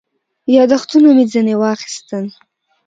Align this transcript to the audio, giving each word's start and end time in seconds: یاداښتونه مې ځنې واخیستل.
یاداښتونه 0.55 1.09
مې 1.15 1.25
ځنې 1.31 1.55
واخیستل. 1.57 2.25